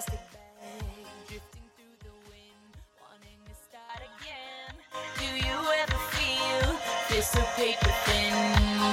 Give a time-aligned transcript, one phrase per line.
[0.00, 0.80] plastic bag.
[1.28, 4.72] Drifting through the wind, wanting to start again.
[5.20, 6.68] Do you ever feel
[7.10, 8.32] this a paper thin?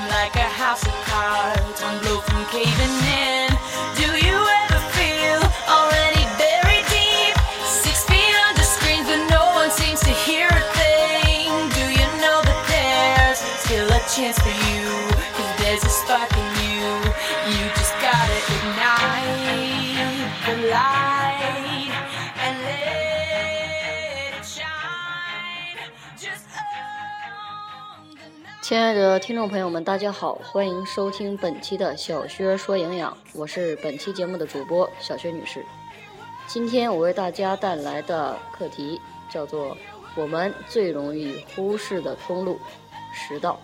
[0.09, 2.20] Like a house of cards, one blow
[28.67, 35.63] 亲爱的听众朋友们，大家好，欢迎收听本期的小薛说营养，我是本期节目的主播小薛女士。
[36.48, 38.99] 今天我为大家带来的课题
[39.31, 39.77] 叫做
[40.17, 42.59] “我们最容易忽视的通路——
[43.16, 43.57] 食道”。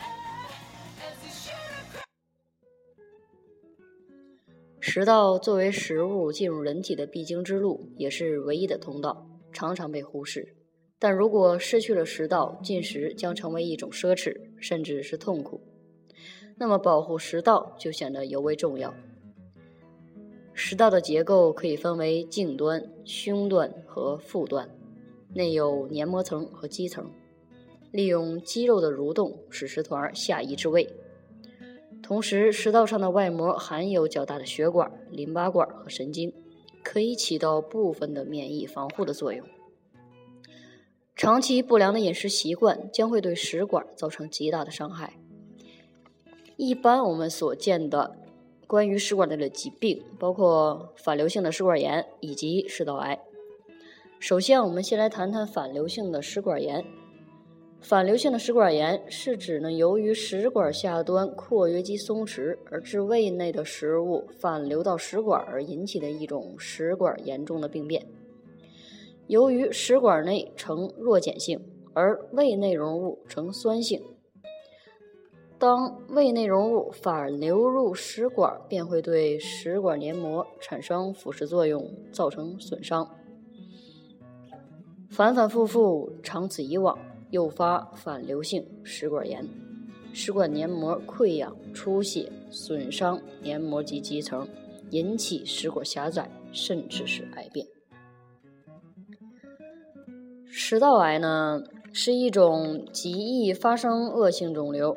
[4.80, 10.56] 食道作为食物进入人体的必经之路，也是唯一的通道，常常被忽视。
[11.04, 15.60] 但如果失去了食道，进食将成为一种奢侈，甚至是痛苦。
[16.56, 18.96] 那么，保护食道就显得尤为重要。
[20.54, 24.70] 食道的结构可以分为颈端、胸段和腹段，
[25.34, 27.12] 内有黏膜层和肌层，
[27.92, 30.88] 利用肌肉的蠕动使食团下移至胃。
[32.02, 36.34] 同时，食道上的外膜含有较大的血管、淋巴管和神经，
[36.82, 39.46] 可以起到部分的免疫防护的作用。
[41.16, 45.14] 长期不良的饮食习惯将会对食管造成极大的伤害。
[46.58, 48.16] 一般我们所见的
[48.68, 53.20] 关于食管内的疾病，包括反流性的食管炎以及食道癌。
[54.20, 56.84] 首先，我们先来谈谈反流性的食管炎。
[57.82, 68.06] 反流性的食管炎是指呢，由于食管下端括约肌松弛而致胃内的食物反流到食管而引起的一种食管严重的病变。
[69.28, 71.60] 由于食管内呈弱碱性，
[71.94, 74.02] 而胃内容物呈酸性，
[75.58, 83.10] 当胃内容物反流入食管，便会对食管黏膜产生腐蚀作用，造成损伤。
[85.10, 86.98] 反反复复，长此以往。
[87.32, 89.44] 诱发反流性食管炎，
[90.14, 94.48] 食管黏膜溃疡、出血，损伤黏膜及肌层，
[94.92, 97.66] 引起食管狭窄，甚至是癌变。
[100.56, 104.96] 食道癌呢，是一种极易发生恶性肿瘤，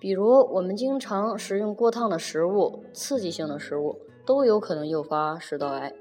[0.00, 5.92] 比如我们经常食用过烫的食物、刺激性的食物，都有可能诱发食道癌。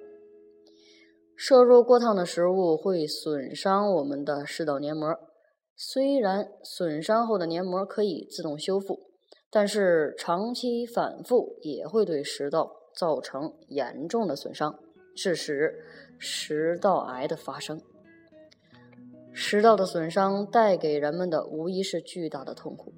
[1.36, 5.18] 摄入过烫的食物会损伤我们的食道黏膜。
[5.76, 9.00] 虽然损伤后的黏膜可以自动修复，
[9.50, 14.78] 但是长期反复也会对食道造成严重的损伤，
[15.16, 15.84] 致使
[16.20, 17.82] 食道癌的发生。
[19.34, 22.94] 食道的损伤带给人们的无疑是巨大的痛苦，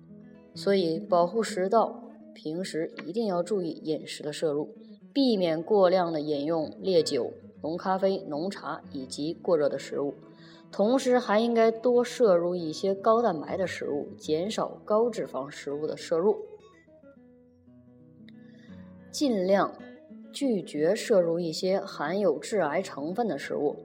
[0.55, 4.75] 所以保护食道，平时一定要注意饮食的摄入，
[5.13, 10.15] 避免过量的饮用烈酒、浓咖啡、浓茶以及过热的食物。
[10.71, 16.35] 同时还应该多摄入一些高蛋白的食物，减少高脂肪食物的摄入，
[19.11, 19.71] 尽量
[20.31, 23.75] 拒绝摄入一些含有致癌成分的食物。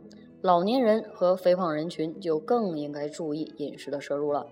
[0.41, 4.47] 老年人和肥胖人群就更应该注意饮食的摄入了，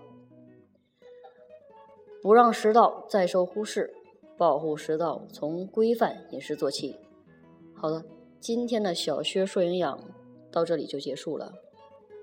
[2.21, 3.93] 不让食道再受忽视，
[4.37, 6.97] 保护食道从规范饮食做起。
[7.73, 8.03] 好了，
[8.39, 9.97] 今天的小薛说营养
[10.51, 11.53] 到这里就结束了。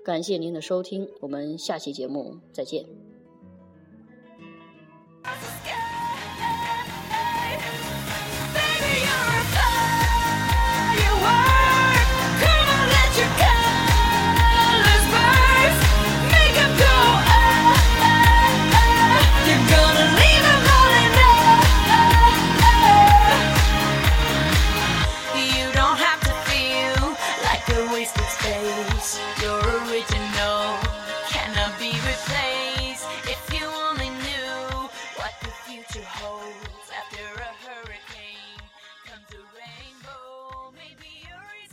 [0.03, 2.85] 感谢您的收听，我们下期节目再见。